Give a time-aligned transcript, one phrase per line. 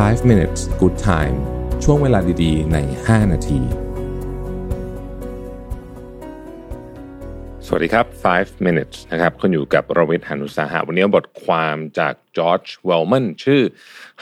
[0.00, 1.36] 5 minutes good time
[1.84, 3.60] ช่วงเวลาดีๆ ใน 5 นาที
[7.66, 13.62] สวัสดีครับ 5 minutes นะครับ คุณอยู่กับรวิทย์หานุสาหะ วันนี้บทความจากจอร์จเวลแมนชื่อ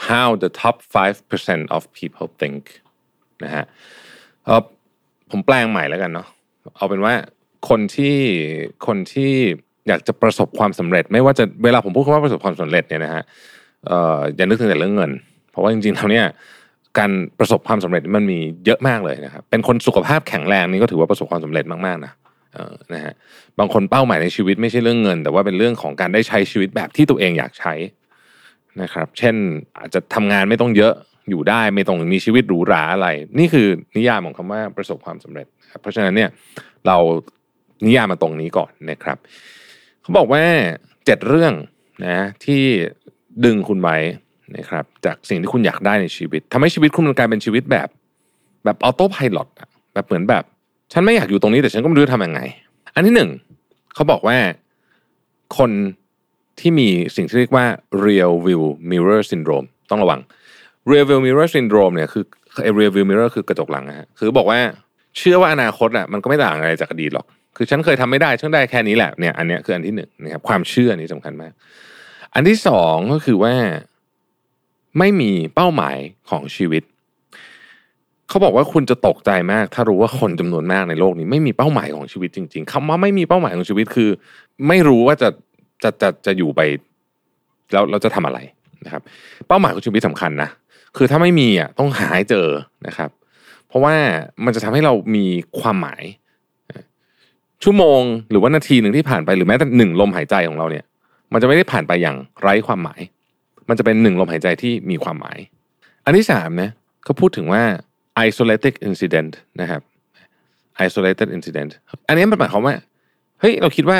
[0.07, 2.63] how the top 5% of people think
[3.43, 3.65] นะฮะ
[4.45, 4.63] เออ
[5.29, 6.27] ผมแปลงใหม่แล้วกันเนาะ
[6.75, 7.13] เอาเป็นว่า
[7.69, 8.17] คนที่
[8.87, 9.33] คนที่
[9.87, 13.23] อยากจะประสบความสำเร็จ ไม่ว่าจะเวลาผมพูดคำว่าประสบความสำเร็จเนี่ยนะฮะ
[13.89, 15.13] อออย่านึกถึงแต่เรื่องเงิน
[15.61, 16.27] ราะว่าจริงๆแล้วเนี่ย
[16.99, 22.13] การประสบความสำเร็จมันมีเยอะมากเลยนะครับ เป็นคนสุขภาพแข็งแรงนี่ก็ถือว่าประสบความสำเร็จมากๆนะ
[22.93, 23.13] นะฮะ
[23.59, 27.73] บางคนเป้าหมายในชีวิตไม่ใช่เรื่องเงิน แต่ว่าเป็นเรื่องของการได้ใช้ชีวิตแบบที่ตัวเองอยากใช้
[28.81, 29.35] นะครับ เช่น
[29.77, 30.93] อาจจะทำงานไม่ต้องเยอะ
[31.29, 33.07] อยู่ได้ไม่ต้องมีชีวิตหรูหราอะไร
[33.39, 33.67] นี่คือ
[33.97, 35.47] นิยามของคำว่าประสบความสำเร็จ
[35.81, 36.29] เพราะฉะนั้นเนี่ย
[36.87, 36.97] เรา
[37.85, 39.17] นิยามมาตรงนี้ก่อนนะครับ
[40.01, 40.43] เขาบอกว่า
[41.05, 41.53] เจ็ดเรื่อง
[42.05, 42.61] นะที่
[43.45, 43.97] ดึงคุณไว้
[44.57, 47.87] นะครับจากสิ่งที่คุณอยากได้ในชีวิตทำให้ชีวิตคุณมันกลายเป็นชีวิตแบบ
[48.65, 49.39] แบบออโต้พายロ
[49.93, 50.43] แบบเหมือนแบบ
[50.93, 52.41] ฉันไม่อยากอยู่ตรงนี้แต่ฉันก็ไม่รู้จะทำยังไง
[52.95, 53.29] อันที่หนึ่ง
[53.93, 54.37] เขาบอกว่า
[55.57, 55.71] คน
[56.59, 57.65] ที่มีสิ่งที่เรียกว่า
[58.05, 60.19] real view mirror syndrome ต้องระวัง
[60.89, 62.23] real view mirror syndrome เนี่ยคือ
[62.77, 64.59] real view mirror คือกระจกหลังนะฮะคือบอกว่า
[65.17, 67.25] เชื่อว่าอนาคตอะมันก็ไม่ต่างอะไรจากอดีตหรอก
[67.57, 71.51] คือฉันเคยทำไม่ได้ฉันได้แค่นี้แหละเนี่ยอันเนี้ยคืออันที่หนึ่งนะครับความเชื่อนี้สำคัญมาก
[72.33, 73.53] อันที่สองก็คือว่า
[74.97, 75.97] ไม่มีเป้าหมาย
[76.29, 76.83] ของชีวิต
[78.29, 84.09] เขาบอกว่าคุณจะตกใจมาก ถ้ารู้ว่าคนจำนวนมากในโลกนี้ ไม่มีเป้าหมายของชีวิตจริง ๆคำว่าไม่มีเป้าหมายของชีวิตคือ
[84.67, 85.29] ไม่รู้ว่าจะ
[85.83, 86.61] จะจะจะอยู่ไป
[87.71, 88.39] แล้วเราจะทำอะไร
[88.85, 89.01] นะครับ
[89.47, 90.49] เป้าหมายของชีวิตสำคัญนะ
[90.97, 92.47] คือถ้าไม่มีอะต้องหาให้เจอ
[92.87, 93.09] นะครับ
[93.67, 93.93] เพราะว่า
[94.45, 95.25] มันจะทำให้เรามี
[95.59, 96.03] ความหมาย
[97.63, 100.85] ชั่วโมงหรือว่านาทีหนึ่งที่ผ่านไปหรือแม้แต่หนึ่งลมหายใจของเราเนี่ย
[101.33, 103.01] มันจะไม่ได้ผ่านไปอย่างไร้ความหมาย
[103.69, 105.37] มันจะเป็นหนึ่งลมหายใจที่มีความหมาย
[106.05, 106.69] อันที่สามนะ
[107.03, 107.63] เขาพูดถึงว่า
[108.27, 109.81] isolated incident นะครับ
[110.85, 111.71] isolated incident
[112.07, 112.75] อันนี้มันหมายความว่า
[113.39, 113.99] เฮ้ยเราคิดว่า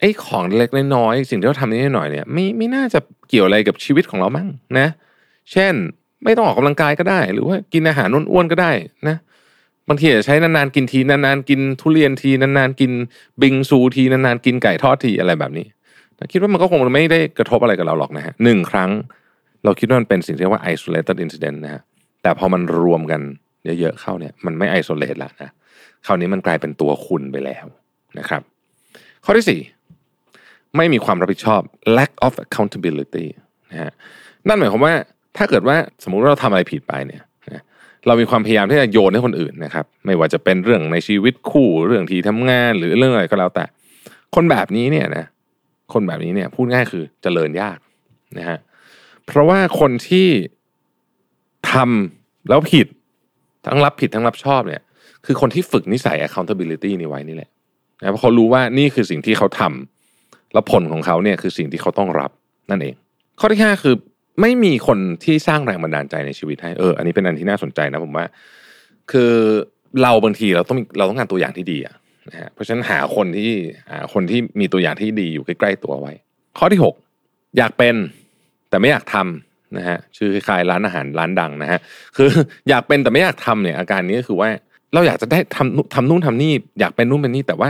[0.00, 2.98] ไอ้ของเล็กน้อยสิ่งที่เราทำนิดหน่อยเนี่ยไม่ไม่น่าจะ
[3.28, 4.48] เกี่ยวอะไรกับชีวิตของเรามั้ง
[4.78, 4.88] นะ
[5.52, 5.74] เช่น
[6.24, 8.72] ไม่ต้องออกกำลังกายก็ได้ หรือว่ากินอาหารอ้วนๆก็ได้
[9.08, 9.16] นะ
[9.88, 12.92] บางทีจะใช้นานๆกินทีนานๆกินทุเรียนทีนานๆกิน
[13.42, 15.66] บิงซูทีนานๆกินไก่ทอดทีอะไรแบบนี้
[16.32, 18.90] คิดว่ามันก็คงไม่ได้กระทบอะไรกับเราหรอกนะฮะหนึ่งครั้ง
[19.64, 21.82] เราคิดว่ามันเป็นสิ่งที่เรียกว่า isolated incident นะฮะ
[22.22, 23.20] แต่พอมันรวมกัน
[23.80, 25.50] เยอะๆเข้าเนี่ยมันไม่ isolate ละนะ
[26.06, 27.66] คราวนี้มันกลายเป็นตัวคุณไปแล้ว
[28.18, 28.42] นะครับ
[29.24, 29.60] ข้อที่สี่
[30.76, 31.60] ไม่มีความรับผิดชอบ
[31.96, 33.26] lack of accountability
[33.70, 33.92] นะฮะ
[34.48, 34.94] นั่นหมายความว่า
[35.36, 37.22] ถ้าเกิดว่าสมมุติว่าเราทำอะไรผิดไปเนี่ย
[38.06, 43.64] เรามีความพยายามที่จะโยนให้คนอื่นนะครับ ไม่ว่าจะเป็นเรื่องในชีวิตคู่เรื่องที่ทำงานหรือเรื่องอะไรก็แล้วแต่
[44.34, 45.24] คนแบบนี้เนี่ยนะ
[45.92, 47.78] คนแบบนี้เนี่ยพูดง่ายคือจเจริญยาก
[48.38, 48.58] นะฮะ
[49.26, 50.28] เพราะว่าคนที่
[51.72, 52.86] ทำแล้วผิด
[53.66, 54.82] ทั้งรับผิดทั้งรับชอบเนี่ย
[55.26, 57.50] คือคนที่ฝึกนิสัย accountability นี่ไว้นี่แหละ
[58.00, 62.30] นะเพราะเขารู้ว่านี่คือสิ่งที่เขาทำแล้วผลของเขาเนี่ยคือสิ่งที่เขาต้องรับ
[62.70, 62.94] นั่นเอง
[63.40, 63.94] ข้อที่ห้าคือ
[64.40, 68.26] ไม่มีคนที่สร้างแรงบันดาลใจในชีวิตให้เอออันนี้เป็นอันที่น่าสนใจนะผมว่า
[69.10, 69.32] คือ
[70.02, 71.94] เราบางทีเราต้องเราต้องการตัวอย่างที่ดีอะ
[72.30, 73.52] นะฮะเพราะฉะนั้นหาคนที่
[73.92, 76.12] หาคนที่มีตัวอย่างที่ดีอยู่ใกล้ๆตัวไว้
[76.58, 76.94] ข้อที่หก
[77.58, 77.94] อยากเป็น
[78.68, 81.80] แต่ไม่อยากทำนะฮะชื่อคล้ายๆร้านอาหารร้านดังนะฮะ
[82.16, 82.30] คือ
[82.68, 84.48] อยากเป็นแต่ไม่อยากทำเนี่ยอาการนี้ก็คือว่า
[84.94, 87.68] เราอยากจะได้ทำทำนู่นทำนี่อยากเป็นนู่นเป็นนี่แต่ว่า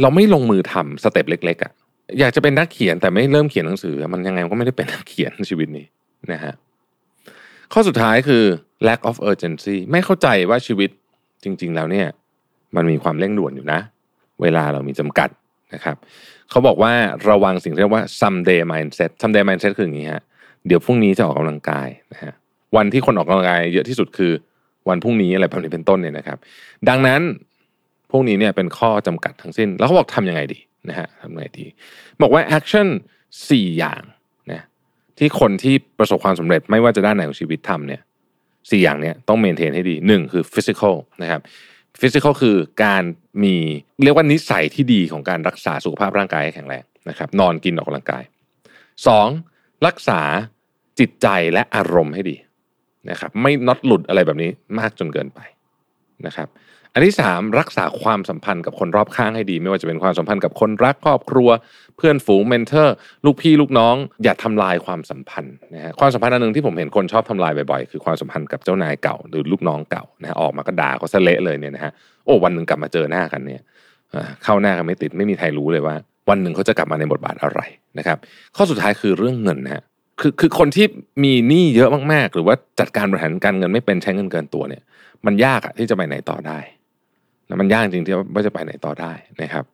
[0.00, 1.72] เราไม่ลงมือทำสเต็ปเล็ก ๆอะ่ะ
[2.20, 5.86] อยากจะเป็นนักเขียนแต่ไม่เริ่มเขียนหนังสือ มันยังไงก็ไม่ได้เป็นนักเขียนชีวิตนี้
[6.32, 6.54] นะฮะ
[7.72, 8.44] ข้อสุดท้ายคือ
[8.88, 10.90] lack of urgency ไม่เข้าใจว่าชีวิต
[11.44, 12.06] จริง ๆ แล้วเนี่ย
[12.76, 13.80] มันมีความเร่งด่วนอยู่นะ
[14.42, 15.28] เวลาเรามีจำกัด
[15.74, 15.96] นะครับ
[16.50, 16.92] เขาบอกว่า
[17.28, 20.22] ระวังสิ่งเรียกว่า someday mindset someday mindset คืออย่างนี้ฮะ
[20.66, 22.32] เดี๋ยวพรุ่งนี้จะออกกำลังกายนะฮะ
[22.76, 24.32] วันที่คนออกกำลังกายเยอะที่สุดคือ
[24.88, 26.38] วันพรุ่งนี้อะไรแบบนี้เป็นต้นเนี่ยนะครับ
[26.88, 27.20] ดังนั้น
[28.10, 31.66] พวกนี้เนี่ยเป็นข้อจำกัดทั้งสิ้น แล้วเขาบอกทำยังไงดีนะฮะทำยังไงดี
[32.22, 32.88] บอกว่า action
[33.50, 34.02] สี่อย่าง
[34.52, 34.62] นะ
[35.18, 38.00] ที่คนที่ประสบความสำเร็จไม่ว่าจะด้านไหนของชีวิตทำเนี่ย
[38.70, 41.40] สี่อย่างเนี่ยต้องเมนเทนให้ดีหนึ่งคือ physical นะครับ
[42.00, 43.02] ฟิสิกอลคือการ
[43.42, 43.54] มี
[44.04, 48.22] เรียกว่านิสัยที่ดีของการรักษาสุขภาพร่างกายให้แข็งแรงนะครับ นอนกินออกกำลังกาย
[49.04, 49.86] 2.
[49.86, 50.20] รักษา
[50.98, 52.36] จิตใจและอารมณ์ให้ดี
[53.10, 55.40] นะครับ ไม่น็อตหลุดอะไรแบบนี้มากจนเกินไป
[56.26, 56.48] นะครับ
[56.92, 61.48] อันที่สามรักษาความสัมพันธ์กับคนรอบข้างให้ดี ไม่ว่าจะเป็นความสัมพันธ์กับคนรักครอบครัว
[61.96, 62.94] เพื่อนฝูงเมนเทอร์
[63.24, 63.94] ลูกพี่ลูกน้อง
[64.24, 71.92] อย่าทำลายความสัมพันธ์นะฮะความสัมพันธ์อันหนึ่งที่ผมเห็นคนชอบทำลายบ่อยๆคือความสัมพันธ์กับเจ้านายเก่าหรือลูกน้องเก่านะฮะออกมาก็ด่าก็สะเละเลยเนี่ยนะฮะ
[72.24, 73.60] โอ้วันหนึ่งกลับมาเจอหน้ากันเนี่ย
[74.44, 75.94] เข้าหน้ากันไม่ติดไม่มีใครรู้เลยว่า
[76.28, 77.60] วันหนึ่งเขาจะกลับมาในบทบาทอะไร
[77.98, 78.18] นะครับ
[78.56, 79.82] ข้อสุดท้ายคือเรื่องเงินนะฮะ
[80.20, 80.86] คือคือคนที่
[81.24, 84.82] มีหนี้เยอะมากๆ หรือว่าจัดการบริหารการเงินไม่เป็นใช้เงินเกินตัวเนี่ย
[85.26, 86.58] มันยากอะที่จะไปไหนต่อได้
[87.50, 89.12] นะมันยากจริงที่ว่าจะไปไหนต่อได้
[89.42, 89.64] นะครับ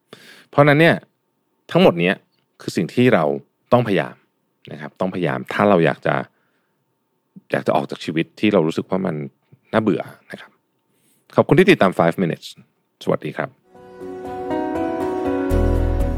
[0.51, 0.95] เพราะนั้นเนี่ย
[1.71, 2.13] ทั้งหมดนี้
[2.61, 3.25] คือสิ่งที่เรา
[3.73, 4.15] ต้องพยายาม
[4.73, 6.15] นะครับ ต้องพยายามถ้าเราอยากจะ
[7.53, 9.15] อยากจะออกจากชีวิตที่เรารู้สึกว่ามัน
[9.73, 10.51] น่าเบื่อนะครับ
[11.37, 12.47] ขอบคุณที่ติดตาม 5 minutes
[13.05, 13.49] สวัสดีครับ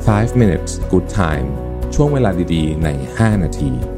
[0.09, 1.47] 5 minutes good time
[1.95, 2.89] ช่วงเวลาดีๆ ใน
[3.19, 3.98] 5 นาที